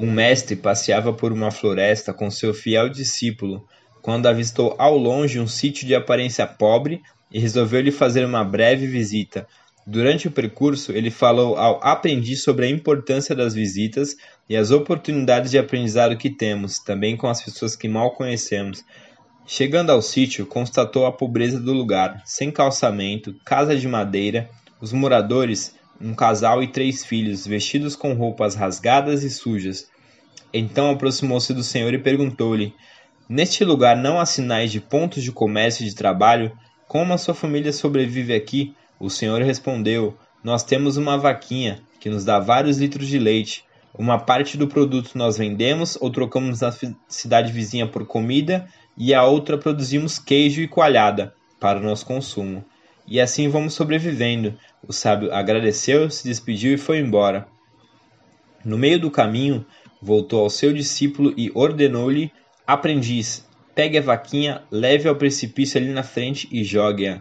Um 0.00 0.10
mestre 0.10 0.56
passeava 0.56 1.12
por 1.12 1.30
uma 1.30 1.50
floresta 1.50 2.14
com 2.14 2.30
seu 2.30 2.54
fiel 2.54 2.88
discípulo, 2.88 3.68
quando 4.00 4.28
avistou 4.28 4.74
ao 4.78 4.96
longe 4.96 5.38
um 5.38 5.46
sítio 5.46 5.86
de 5.86 5.94
aparência 5.94 6.46
pobre 6.46 7.02
e 7.30 7.38
resolveu 7.38 7.82
lhe 7.82 7.90
fazer 7.90 8.24
uma 8.24 8.42
breve 8.42 8.86
visita. 8.86 9.46
Durante 9.86 10.26
o 10.26 10.30
percurso, 10.30 10.90
ele 10.90 11.10
falou 11.10 11.58
ao 11.58 11.86
aprendiz 11.86 12.42
sobre 12.42 12.64
a 12.64 12.70
importância 12.70 13.34
das 13.34 13.52
visitas 13.52 14.16
e 14.48 14.56
as 14.56 14.70
oportunidades 14.70 15.50
de 15.50 15.58
aprendizado 15.58 16.16
que 16.16 16.30
temos, 16.30 16.78
também 16.78 17.14
com 17.14 17.28
as 17.28 17.42
pessoas 17.42 17.76
que 17.76 17.86
mal 17.86 18.12
conhecemos. 18.12 18.82
Chegando 19.46 19.90
ao 19.90 20.00
sítio, 20.00 20.46
constatou 20.46 21.04
a 21.04 21.12
pobreza 21.12 21.60
do 21.60 21.74
lugar, 21.74 22.22
sem 22.24 22.50
calçamento, 22.50 23.34
casa 23.44 23.76
de 23.76 23.86
madeira, 23.86 24.48
os 24.80 24.94
moradores 24.94 25.74
um 26.00 26.14
casal 26.14 26.62
e 26.62 26.68
três 26.68 27.04
filhos, 27.04 27.46
vestidos 27.46 27.94
com 27.94 28.14
roupas 28.14 28.54
rasgadas 28.54 29.22
e 29.22 29.30
sujas. 29.30 29.88
Então 30.52 30.90
aproximou-se 30.90 31.52
do 31.52 31.62
Senhor 31.62 31.92
e 31.92 31.98
perguntou-lhe: 31.98 32.74
Neste 33.28 33.64
lugar 33.64 33.96
não 33.96 34.18
há 34.18 34.26
sinais 34.26 34.72
de 34.72 34.80
pontos 34.80 35.22
de 35.22 35.30
comércio 35.30 35.84
e 35.84 35.88
de 35.88 35.94
trabalho? 35.94 36.50
Como 36.88 37.12
a 37.12 37.18
sua 37.18 37.34
família 37.34 37.72
sobrevive 37.72 38.34
aqui? 38.34 38.74
O 38.98 39.10
Senhor 39.10 39.42
respondeu: 39.42 40.16
Nós 40.42 40.64
temos 40.64 40.96
uma 40.96 41.16
vaquinha 41.16 41.80
que 42.00 42.10
nos 42.10 42.24
dá 42.24 42.40
vários 42.40 42.78
litros 42.78 43.06
de 43.06 43.18
leite. 43.18 43.64
Uma 43.96 44.18
parte 44.18 44.56
do 44.56 44.68
produto 44.68 45.16
nós 45.16 45.36
vendemos 45.36 45.98
ou 46.00 46.10
trocamos 46.10 46.60
na 46.60 46.72
cidade 47.08 47.52
vizinha 47.52 47.86
por 47.86 48.06
comida 48.06 48.68
e 48.96 49.12
a 49.12 49.24
outra 49.24 49.58
produzimos 49.58 50.18
queijo 50.18 50.62
e 50.62 50.68
coalhada 50.68 51.34
para 51.58 51.78
o 51.78 51.82
nosso 51.82 52.06
consumo. 52.06 52.64
E 53.10 53.20
assim 53.20 53.48
vamos 53.48 53.74
sobrevivendo. 53.74 54.54
O 54.86 54.92
sábio 54.92 55.34
agradeceu, 55.34 56.08
se 56.08 56.22
despediu 56.28 56.72
e 56.72 56.78
foi 56.78 57.00
embora. 57.00 57.48
No 58.64 58.78
meio 58.78 59.00
do 59.00 59.10
caminho, 59.10 59.66
voltou 60.00 60.44
ao 60.44 60.48
seu 60.48 60.72
discípulo 60.72 61.34
e 61.36 61.50
ordenou-lhe: 61.52 62.32
Aprendiz, 62.64 63.44
pegue 63.74 63.98
a 63.98 64.02
vaquinha, 64.02 64.62
leve 64.70 65.08
ao 65.08 65.16
precipício 65.16 65.80
ali 65.80 65.90
na 65.90 66.04
frente 66.04 66.48
e 66.52 66.62
jogue-a. 66.62 67.20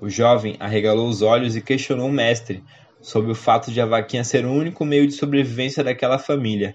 O 0.00 0.08
jovem 0.08 0.56
arregalou 0.58 1.08
os 1.08 1.22
olhos 1.22 1.54
e 1.54 1.60
questionou 1.60 2.08
o 2.08 2.12
mestre 2.12 2.64
sobre 3.00 3.30
o 3.30 3.34
fato 3.34 3.70
de 3.70 3.80
a 3.80 3.86
vaquinha 3.86 4.24
ser 4.24 4.44
o 4.44 4.52
único 4.52 4.84
meio 4.84 5.06
de 5.06 5.12
sobrevivência 5.12 5.84
daquela 5.84 6.18
família. 6.18 6.74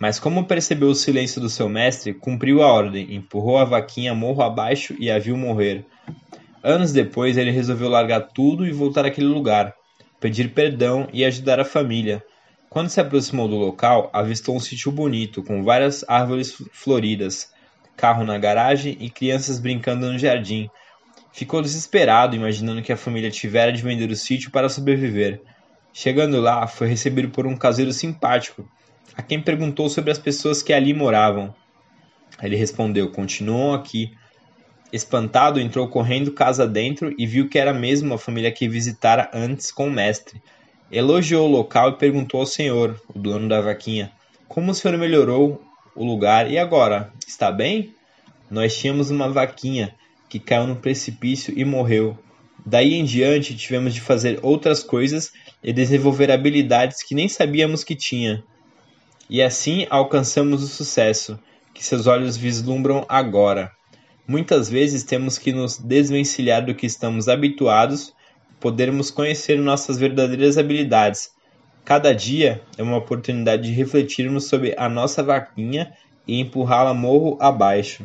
Mas 0.00 0.18
como 0.18 0.46
percebeu 0.46 0.88
o 0.88 0.94
silêncio 0.94 1.40
do 1.40 1.48
seu 1.48 1.68
mestre, 1.68 2.12
cumpriu 2.12 2.60
a 2.60 2.72
ordem, 2.72 3.14
empurrou 3.14 3.58
a 3.58 3.64
vaquinha 3.64 4.14
morro 4.14 4.42
abaixo 4.42 4.96
e 4.98 5.10
a 5.10 5.18
viu 5.18 5.36
morrer. 5.36 5.84
Anos 6.62 6.92
depois, 6.92 7.36
ele 7.36 7.50
resolveu 7.50 7.88
largar 7.88 8.20
tudo 8.20 8.66
e 8.66 8.72
voltar 8.72 9.04
àquele 9.04 9.26
lugar, 9.26 9.74
pedir 10.20 10.52
perdão 10.52 11.08
e 11.12 11.24
ajudar 11.24 11.60
a 11.60 11.64
família. 11.64 12.22
Quando 12.68 12.90
se 12.90 13.00
aproximou 13.00 13.48
do 13.48 13.56
local, 13.56 14.10
avistou 14.12 14.56
um 14.56 14.60
sítio 14.60 14.90
bonito, 14.90 15.42
com 15.42 15.62
várias 15.62 16.04
árvores 16.08 16.54
floridas, 16.72 17.52
carro 17.96 18.24
na 18.24 18.36
garagem 18.38 18.96
e 19.00 19.08
crianças 19.08 19.58
brincando 19.58 20.10
no 20.10 20.18
jardim. 20.18 20.68
Ficou 21.32 21.62
desesperado, 21.62 22.34
imaginando 22.34 22.82
que 22.82 22.92
a 22.92 22.96
família 22.96 23.30
tivera 23.30 23.72
de 23.72 23.82
vender 23.82 24.10
o 24.10 24.16
sítio 24.16 24.50
para 24.50 24.68
sobreviver. 24.68 25.40
Chegando 25.92 26.40
lá, 26.40 26.66
foi 26.66 26.88
recebido 26.88 27.28
por 27.30 27.46
um 27.46 27.56
caseiro 27.56 27.92
simpático, 27.92 28.68
a 29.16 29.22
quem 29.22 29.40
perguntou 29.40 29.88
sobre 29.88 30.10
as 30.10 30.18
pessoas 30.18 30.62
que 30.62 30.72
ali 30.72 30.92
moravam. 30.92 31.54
Ele 32.42 32.56
respondeu: 32.56 33.10
Continuam 33.10 33.74
aqui, 33.74 34.12
Espantado, 34.92 35.60
entrou 35.60 35.86
correndo 35.88 36.32
casa 36.32 36.66
dentro 36.66 37.14
e 37.18 37.26
viu 37.26 37.48
que 37.48 37.58
era 37.58 37.74
mesmo 37.74 38.14
a 38.14 38.18
família 38.18 38.50
que 38.50 38.68
visitara 38.68 39.30
antes 39.34 39.70
com 39.70 39.88
o 39.88 39.90
mestre. 39.90 40.40
Elogiou 40.90 41.46
o 41.46 41.50
local 41.50 41.90
e 41.90 41.98
perguntou 41.98 42.40
ao 42.40 42.46
senhor, 42.46 42.98
o 43.14 43.18
dono 43.18 43.48
da 43.48 43.60
vaquinha, 43.60 44.10
como 44.48 44.70
o 44.70 44.74
senhor 44.74 44.96
melhorou 44.96 45.62
o 45.94 46.04
lugar 46.04 46.50
e 46.50 46.56
agora, 46.56 47.12
está 47.26 47.52
bem? 47.52 47.94
Nós 48.50 48.78
tínhamos 48.78 49.10
uma 49.10 49.28
vaquinha 49.28 49.94
que 50.28 50.38
caiu 50.38 50.66
no 50.66 50.76
precipício 50.76 51.52
e 51.54 51.64
morreu. 51.66 52.18
Daí 52.64 52.94
em 52.94 53.04
diante 53.04 53.54
tivemos 53.54 53.92
de 53.92 54.00
fazer 54.00 54.38
outras 54.42 54.82
coisas 54.82 55.32
e 55.62 55.72
desenvolver 55.72 56.30
habilidades 56.30 57.02
que 57.02 57.14
nem 57.14 57.28
sabíamos 57.28 57.84
que 57.84 57.94
tinha. 57.94 58.42
E 59.28 59.42
assim 59.42 59.86
alcançamos 59.90 60.62
o 60.62 60.66
sucesso 60.66 61.38
que 61.74 61.84
seus 61.84 62.06
olhos 62.06 62.36
vislumbram 62.36 63.04
agora. 63.06 63.70
Muitas 64.28 64.68
vezes 64.68 65.04
temos 65.04 65.38
que 65.38 65.52
nos 65.52 65.78
desvencilhar 65.78 66.62
do 66.62 66.74
que 66.74 66.84
estamos 66.84 67.28
habituados, 67.28 68.14
podermos 68.60 69.10
conhecer 69.10 69.58
nossas 69.58 69.96
verdadeiras 69.96 70.58
habilidades. 70.58 71.30
Cada 71.82 72.14
dia 72.14 72.60
é 72.76 72.82
uma 72.82 72.98
oportunidade 72.98 73.62
de 73.62 73.72
refletirmos 73.72 74.44
sobre 74.44 74.74
a 74.76 74.86
nossa 74.86 75.22
vaquinha 75.22 75.94
e 76.26 76.38
empurrá-la 76.40 76.92
morro 76.92 77.38
abaixo. 77.40 78.04